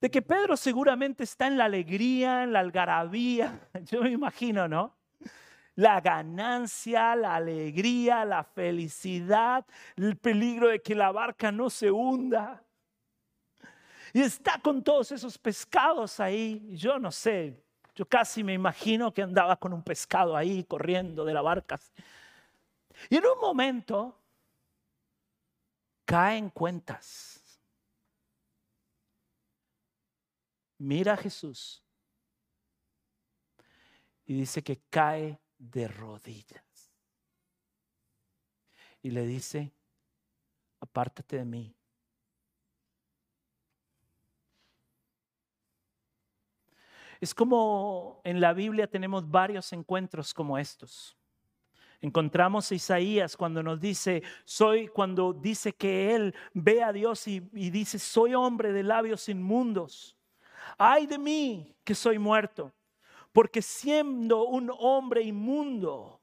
[0.00, 4.96] de que Pedro seguramente está en la alegría, en la algarabía, yo me imagino, ¿no?
[5.76, 9.64] la ganancia, la alegría, la felicidad,
[9.96, 12.64] el peligro de que la barca no se hunda.
[14.12, 16.74] Y está con todos esos pescados ahí.
[16.74, 17.62] Yo no sé,
[17.96, 21.80] yo casi me imagino que andaba con un pescado ahí corriendo de la barca.
[23.08, 24.22] Y en un momento
[26.04, 27.42] caen cuentas.
[30.78, 31.82] Mira a Jesús
[34.26, 36.92] y dice que cae de rodillas.
[39.00, 39.72] Y le dice,
[40.80, 41.75] apártate de mí.
[47.26, 51.16] Es como en la Biblia tenemos varios encuentros como estos.
[52.00, 57.42] Encontramos a Isaías cuando nos dice, soy, cuando dice que él ve a Dios y,
[57.52, 60.16] y dice, soy hombre de labios inmundos.
[60.78, 62.72] Ay de mí que soy muerto
[63.32, 66.20] porque siendo un hombre inmundo,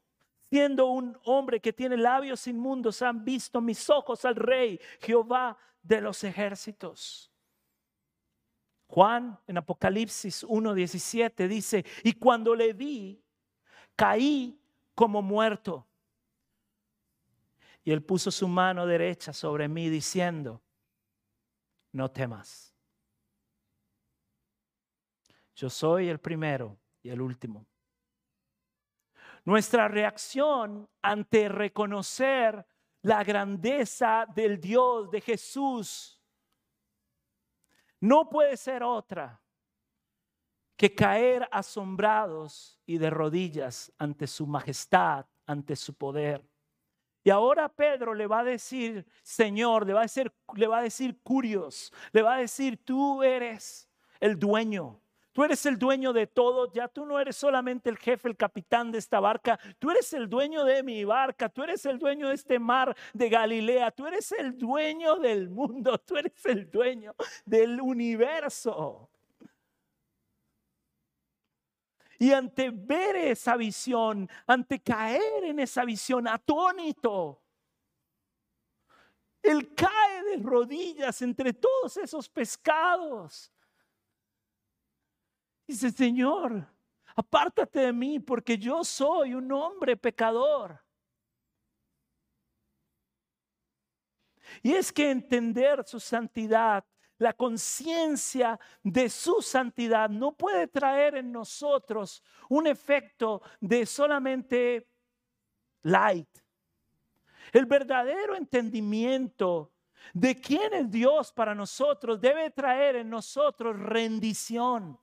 [0.48, 6.00] siendo un hombre que tiene labios inmundos, han visto mis ojos al rey Jehová de
[6.00, 7.30] los ejércitos.
[8.94, 13.20] Juan en Apocalipsis 1:17 dice, y cuando le vi,
[13.96, 14.56] caí
[14.94, 15.84] como muerto.
[17.82, 20.62] Y él puso su mano derecha sobre mí diciendo,
[21.90, 22.72] no temas.
[25.56, 27.66] Yo soy el primero y el último.
[29.44, 32.64] Nuestra reacción ante reconocer
[33.02, 36.23] la grandeza del Dios, de Jesús,
[38.04, 39.40] no puede ser otra
[40.76, 46.46] que caer asombrados y de rodillas ante su majestad, ante su poder.
[47.22, 50.82] Y ahora Pedro le va a decir, Señor, le va a decir, le va a
[50.82, 53.88] decir curios, le va a decir, tú eres
[54.20, 55.00] el dueño,
[55.34, 58.92] Tú eres el dueño de todo, ya tú no eres solamente el jefe, el capitán
[58.92, 62.36] de esta barca, tú eres el dueño de mi barca, tú eres el dueño de
[62.36, 67.80] este mar de Galilea, tú eres el dueño del mundo, tú eres el dueño del
[67.80, 69.10] universo.
[72.20, 77.42] Y ante ver esa visión, ante caer en esa visión atónito,
[79.42, 83.50] él cae de rodillas entre todos esos pescados
[85.66, 86.66] Dice, Señor,
[87.16, 90.80] apártate de mí porque yo soy un hombre pecador.
[94.62, 96.84] Y es que entender su santidad,
[97.18, 104.88] la conciencia de su santidad no puede traer en nosotros un efecto de solamente
[105.82, 106.28] light.
[107.52, 109.72] El verdadero entendimiento
[110.12, 114.98] de quién es Dios para nosotros debe traer en nosotros rendición.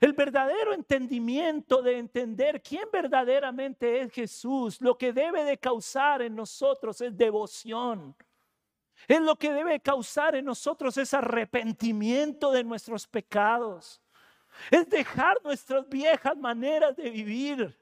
[0.00, 6.34] El verdadero entendimiento de entender quién verdaderamente es Jesús, lo que debe de causar en
[6.34, 8.16] nosotros es devoción.
[9.08, 14.00] Es lo que debe causar en nosotros es arrepentimiento de nuestros pecados.
[14.70, 17.78] Es dejar nuestras viejas maneras de vivir.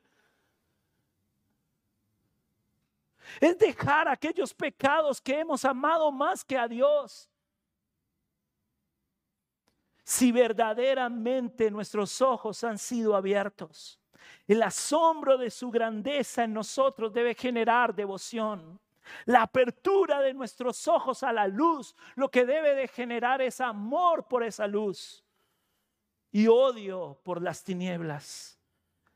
[3.41, 7.30] Es dejar aquellos pecados que hemos amado más que a Dios
[10.11, 14.00] si verdaderamente nuestros ojos han sido abiertos.
[14.48, 18.80] El asombro de su grandeza en nosotros debe generar devoción.
[19.24, 24.26] La apertura de nuestros ojos a la luz lo que debe de generar es amor
[24.26, 25.24] por esa luz
[26.32, 28.58] y odio por las tinieblas.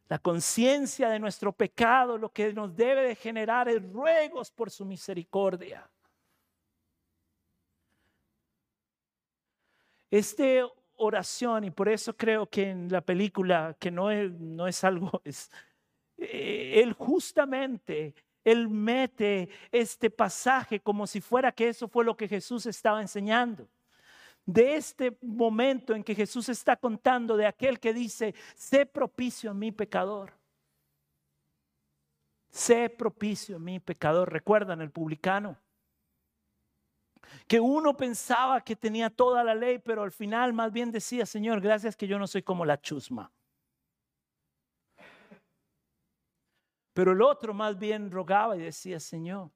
[0.07, 4.85] La conciencia de nuestro pecado lo que nos debe de generar es ruegos por su
[4.85, 5.91] misericordia.
[10.09, 14.85] Esta oración, y por eso creo que en la película, que no es, no es
[14.85, 15.51] algo, es,
[16.17, 18.15] eh, él justamente,
[18.45, 23.69] él mete este pasaje como si fuera que eso fue lo que Jesús estaba enseñando.
[24.47, 29.55] De este momento en que Jesús está contando de aquel que dice, sé propicio a
[29.55, 30.35] mi pecador.
[32.51, 34.31] Sé propicio a mi pecador.
[34.31, 35.57] ¿Recuerdan el publicano?
[37.47, 41.61] Que uno pensaba que tenía toda la ley, pero al final más bien decía, Señor,
[41.61, 43.31] gracias que yo no soy como la chusma.
[46.93, 49.51] Pero el otro más bien rogaba y decía, Señor,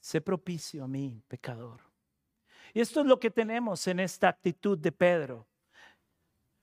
[0.00, 1.80] sé propicio a mí, pecador.
[2.72, 5.46] Y esto es lo que tenemos en esta actitud de Pedro.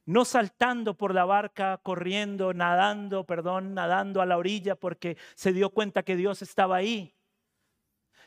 [0.05, 5.69] No saltando por la barca, corriendo, nadando, perdón, nadando a la orilla porque se dio
[5.69, 7.13] cuenta que Dios estaba ahí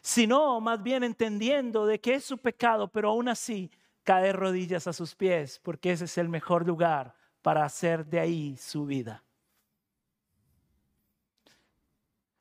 [0.02, 3.70] sino más bien entendiendo de que es su pecado, pero aún así
[4.02, 8.56] caer rodillas a sus pies, porque ese es el mejor lugar para hacer de ahí
[8.56, 9.22] su vida.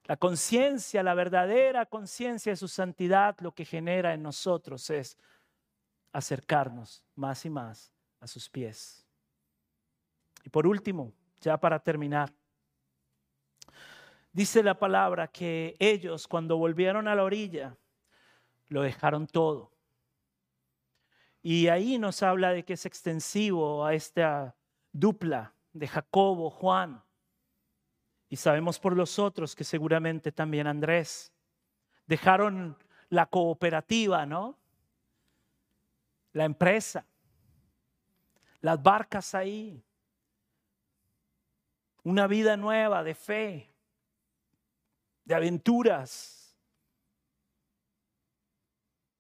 [0.05, 5.17] La conciencia, la verdadera conciencia de su santidad, lo que genera en nosotros es
[6.11, 9.05] acercarnos más y más a sus pies.
[10.43, 12.33] Y por último, ya para terminar,
[14.33, 17.77] Dice la palabra que ellos cuando volvieron a la orilla,
[18.69, 19.71] lo dejaron todo.
[21.41, 24.55] Y ahí nos habla de que es extensivo a esta
[24.91, 27.03] dupla de Jacobo, Juan.
[28.29, 31.33] Y sabemos por los otros que seguramente también Andrés.
[32.05, 32.77] Dejaron
[33.09, 34.57] la cooperativa, ¿no?
[36.31, 37.05] La empresa,
[38.61, 39.83] las barcas ahí,
[42.03, 43.70] una vida nueva de fe,
[45.25, 46.57] de aventuras.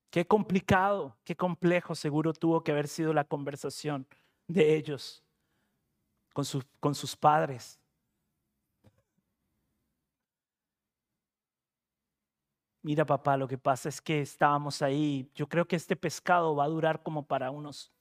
[0.09, 4.05] Qué complicado, qué complejo seguro tuvo que haber sido la conversación
[4.47, 5.23] de ellos
[6.33, 6.45] con,
[6.79, 7.79] con sus padres.
[12.83, 15.29] Mira papá, lo que pasa es que estábamos ahí.
[15.35, 17.91] Yo creo que este pescado va a durar como para unos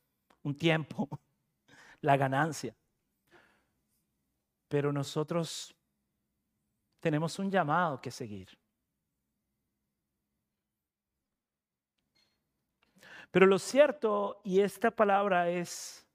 [0.42, 1.08] un tiempo,
[2.00, 2.74] la ganancia.
[4.68, 5.74] Pero nosotros
[7.00, 8.48] tenemos un llamado que seguir.
[13.30, 16.06] Pero lo cierto, y esta palabra es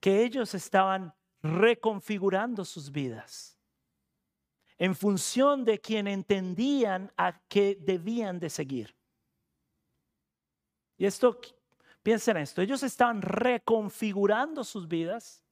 [0.00, 3.56] que ellos estaban reconfigurando sus vidas
[4.78, 8.96] en función de quien entendían a qué debían de seguir.
[10.96, 11.38] Y esto,
[12.02, 15.44] piensen en esto, ellos estaban reconfigurando sus vidas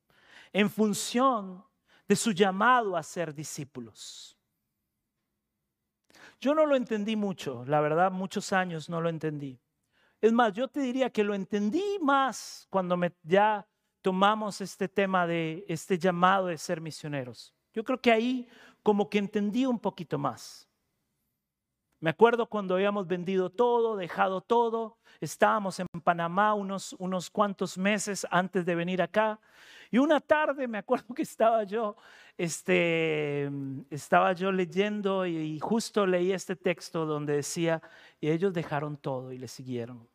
[0.52, 1.62] en función
[2.08, 4.37] de su llamado a ser discípulos.
[6.40, 9.60] Yo no lo entendí mucho, la verdad, muchos años no lo entendí.
[10.20, 13.66] Es más, yo te diría que lo entendí más cuando me, ya
[14.02, 17.54] tomamos este tema de este llamado de ser misioneros.
[17.72, 18.48] Yo creo que ahí
[18.82, 20.68] como que entendí un poquito más.
[22.00, 28.24] Me acuerdo cuando habíamos vendido todo, dejado todo, estábamos en Panamá unos, unos cuantos meses
[28.30, 29.40] antes de venir acá
[29.90, 31.96] y una tarde me acuerdo que estaba yo,
[32.36, 33.50] este,
[33.90, 37.82] estaba yo leyendo y, justo leí este texto donde decía,
[38.20, 40.08] y ellos dejaron todo y le siguieron.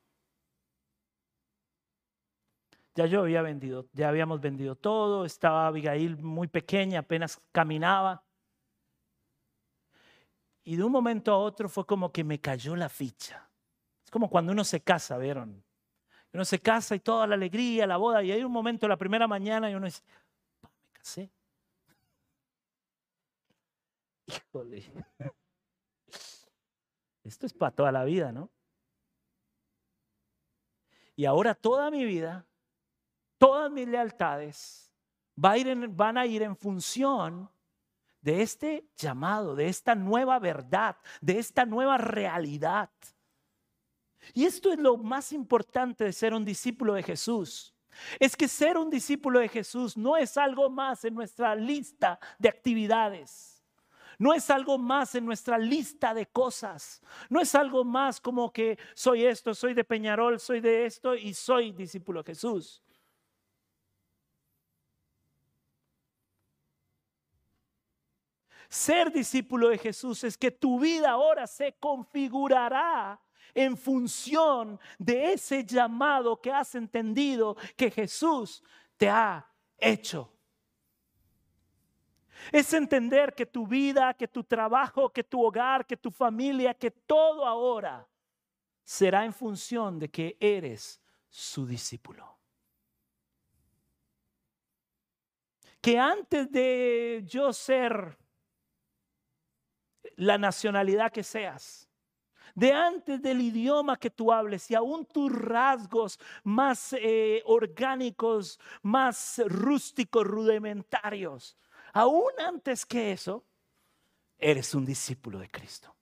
[2.95, 8.23] Ya yo había vendido, ya habíamos vendido todo, estaba Abigail muy pequeña, apenas caminaba.
[10.63, 13.49] Y de un momento a otro fue como que me cayó la ficha.
[14.05, 15.63] Es como cuando uno se casa, ¿vieron?
[16.33, 19.27] Uno se casa y toda la alegría, la boda, y hay un momento, la primera
[19.27, 20.01] mañana, y uno dice,
[20.61, 21.29] me casé.
[24.27, 24.83] Híjole.
[27.23, 28.49] Esto es para toda la vida, ¿no?
[31.15, 32.45] Y ahora toda mi vida,
[33.37, 34.91] todas mis lealtades
[35.35, 37.49] van a ir en función
[38.21, 42.89] de este llamado, de esta nueva verdad, de esta nueva realidad.
[44.33, 47.73] Y esto es lo más importante de ser un discípulo de Jesús.
[48.19, 52.49] Es que ser un discípulo de Jesús no es algo más en nuestra lista de
[52.49, 53.63] actividades.
[54.17, 57.01] No es algo más en nuestra lista de cosas.
[57.29, 61.33] No es algo más como que soy esto, soy de Peñarol, soy de esto y
[61.33, 62.81] soy discípulo de Jesús.
[68.69, 73.21] Ser discípulo de Jesús es que tu vida ahora se configurará
[73.53, 78.63] en función de ese llamado que has entendido que Jesús
[78.97, 79.47] te ha
[79.77, 80.31] hecho.
[82.51, 86.91] Es entender que tu vida, que tu trabajo, que tu hogar, que tu familia, que
[86.91, 88.07] todo ahora
[88.83, 92.37] será en función de que eres su discípulo.
[95.79, 98.17] Que antes de yo ser
[100.15, 101.89] la nacionalidad que seas,
[102.55, 109.41] de antes del idioma que tú hables y aún tus rasgos más eh, orgánicos, más
[109.45, 111.57] rústicos, rudimentarios,
[111.93, 113.43] aún antes que eso,
[114.37, 115.95] eres un discípulo de Cristo.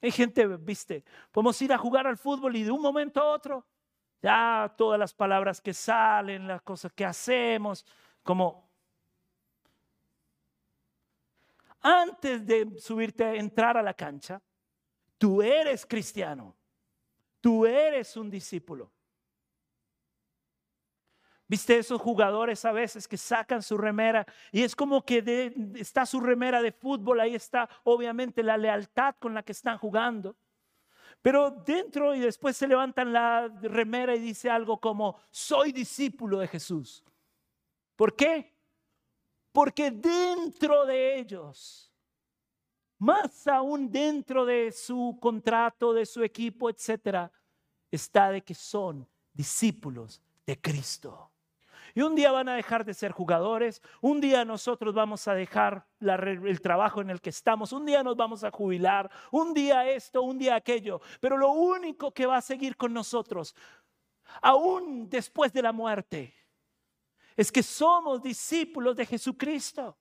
[0.00, 3.64] Hay gente, viste, podemos ir a jugar al fútbol y de un momento a otro,
[4.20, 7.84] ya todas las palabras que salen, las cosas que hacemos,
[8.22, 8.68] como
[11.80, 14.40] antes de subirte a entrar a la cancha,
[15.22, 16.52] Tú eres cristiano.
[17.40, 18.90] Tú eres un discípulo.
[21.46, 26.18] ¿Viste esos jugadores a veces que sacan su remera y es como que está su
[26.18, 30.34] remera de fútbol, ahí está obviamente la lealtad con la que están jugando.
[31.20, 36.48] Pero dentro y después se levantan la remera y dice algo como, soy discípulo de
[36.48, 37.04] Jesús.
[37.94, 38.52] ¿Por qué?
[39.52, 41.91] Porque dentro de ellos
[43.02, 47.32] más aún dentro de su contrato, de su equipo, etcétera,
[47.90, 51.32] está de que son discípulos de Cristo.
[51.96, 55.84] Y un día van a dejar de ser jugadores, un día nosotros vamos a dejar
[56.00, 60.22] el trabajo en el que estamos, un día nos vamos a jubilar, un día esto,
[60.22, 63.56] un día aquello, pero lo único que va a seguir con nosotros,
[64.40, 66.36] aún después de la muerte,
[67.36, 69.98] es que somos discípulos de Jesucristo.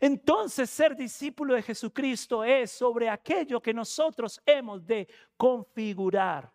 [0.00, 6.52] Entonces ser discípulo de Jesucristo es sobre aquello que nosotros hemos de configurar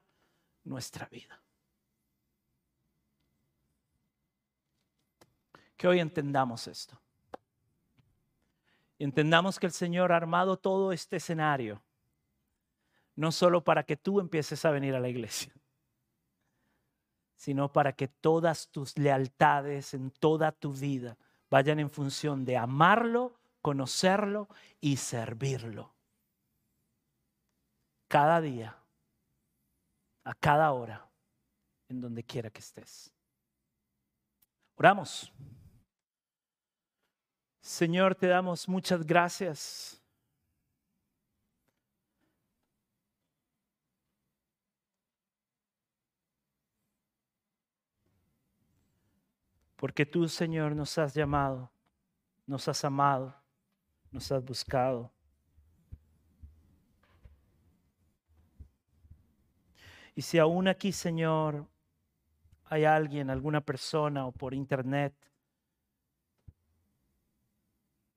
[0.63, 1.41] nuestra vida.
[5.75, 6.99] Que hoy entendamos esto.
[8.99, 11.83] Entendamos que el Señor ha armado todo este escenario,
[13.15, 15.53] no solo para que tú empieces a venir a la iglesia,
[17.35, 21.15] sino para que todas tus lealtades en toda tu vida
[21.49, 24.47] vayan en función de amarlo, conocerlo
[24.79, 25.93] y servirlo.
[28.07, 28.77] Cada día,
[30.23, 31.09] a cada hora,
[31.89, 33.13] en donde quiera que estés.
[34.75, 35.31] Oramos.
[37.61, 39.96] Señor, te damos muchas gracias.
[49.78, 51.71] Porque tú, Señor, nos has llamado,
[52.45, 53.34] nos has amado,
[54.11, 55.11] nos has buscado.
[60.15, 61.67] Y si aún aquí, Señor,
[62.65, 65.13] hay alguien, alguna persona o por internet,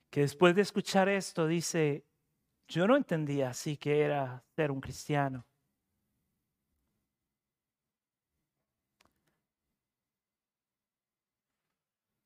[0.09, 2.07] que después de escuchar esto dice,
[2.67, 5.45] yo no entendía así que era ser un cristiano.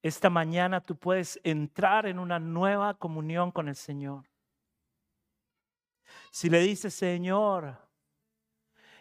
[0.05, 4.29] Esta mañana tú puedes entrar en una nueva comunión con el Señor.
[6.31, 7.79] Si le dices, Señor,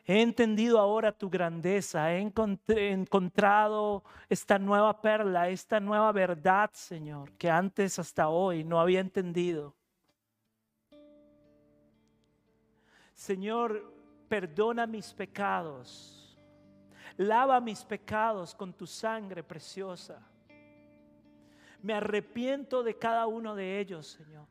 [0.06, 7.50] he entendido ahora tu grandeza, he encontrado esta nueva perla, esta nueva verdad, Señor, que
[7.50, 9.76] antes hasta hoy no había entendido.
[13.14, 13.94] Señor,
[14.30, 16.40] perdona mis pecados,
[17.18, 20.30] lava mis pecados con tu sangre preciosa.
[21.84, 24.48] Me arrepiento de cada uno de ellos, Señor.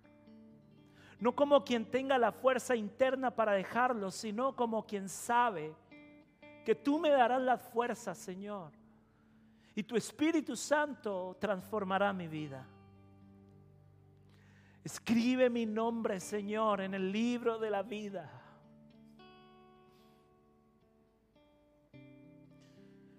[1.19, 5.75] No como quien tenga la fuerza interna para dejarlo, sino como quien sabe
[6.63, 8.73] que tú me darás las fuerzas, Señor.
[9.75, 12.67] Y tu Espíritu Santo transformará mi vida.
[14.85, 18.31] Escribe mi nombre, Señor, en el libro de la vida.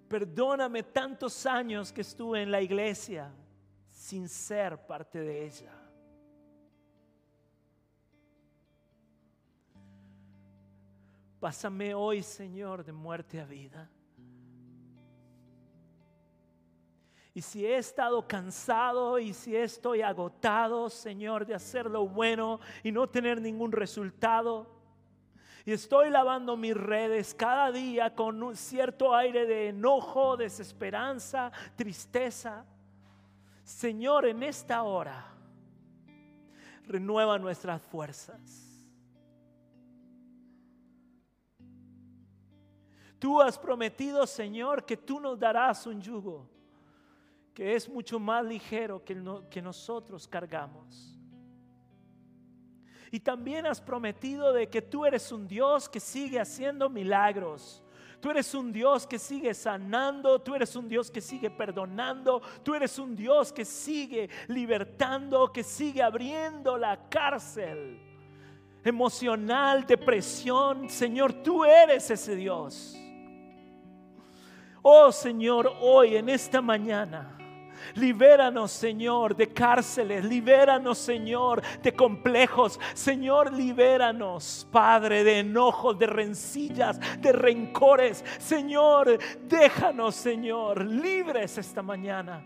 [0.08, 3.34] Perdóname tantos años que estuve en la iglesia
[4.04, 5.72] sin ser parte de ella.
[11.40, 13.90] Pásame hoy, Señor, de muerte a vida.
[17.34, 22.92] Y si he estado cansado y si estoy agotado, Señor, de hacer lo bueno y
[22.92, 24.68] no tener ningún resultado,
[25.64, 32.66] y estoy lavando mis redes cada día con un cierto aire de enojo, desesperanza, tristeza,
[33.64, 35.26] Señor, en esta hora,
[36.86, 38.70] renueva nuestras fuerzas.
[43.20, 46.50] Tú has prometido, Señor, que tú nos darás un yugo
[47.54, 49.16] que es mucho más ligero que,
[49.50, 51.18] que nosotros cargamos.
[53.12, 57.83] Y también has prometido de que tú eres un Dios que sigue haciendo milagros
[58.24, 62.74] Tú eres un Dios que sigue sanando, tú eres un Dios que sigue perdonando, tú
[62.74, 68.00] eres un Dios que sigue libertando, que sigue abriendo la cárcel
[68.82, 70.90] emocional, depresión.
[70.90, 72.96] Señor, tú eres ese Dios.
[74.82, 77.38] Oh Señor, hoy en esta mañana
[77.96, 80.24] Libéranos, Señor, de cárceles.
[80.26, 82.80] Libéranos, Señor, de complejos.
[82.94, 88.24] Señor, libéranos, Padre, de enojos, de rencillas, de rencores.
[88.40, 89.18] Señor,
[89.48, 92.46] déjanos, Señor, libres esta mañana.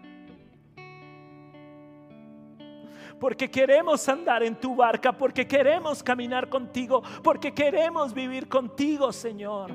[3.19, 9.71] Porque queremos andar en tu barca, porque queremos caminar contigo, porque queremos vivir contigo, Señor.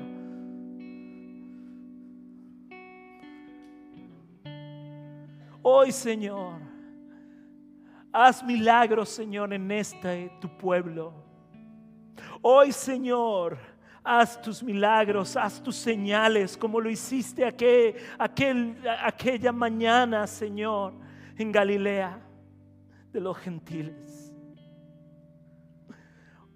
[5.65, 6.59] Hoy, Señor,
[8.11, 11.13] haz milagros, Señor, en este tu pueblo.
[12.41, 13.57] Hoy, Señor,
[14.03, 20.93] haz tus milagros, haz tus señales, como lo hiciste aquel, aquel, aquella mañana, Señor,
[21.37, 22.21] en Galilea
[23.13, 24.33] de los gentiles.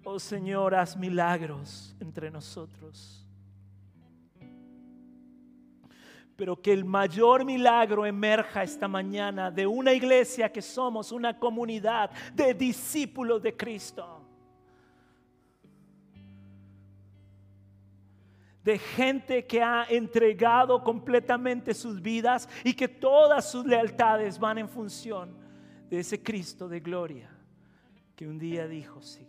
[0.04, 3.17] Oh Señor, haz milagros entre nosotros.
[6.38, 12.12] Pero que el mayor milagro emerja esta mañana de una iglesia que somos, una comunidad
[12.32, 14.24] de discípulos de Cristo.
[18.62, 24.68] De gente que ha entregado completamente sus vidas y que todas sus lealtades van en
[24.68, 25.36] función
[25.90, 27.36] de ese Cristo de gloria
[28.14, 29.27] que un día dijo, sigue.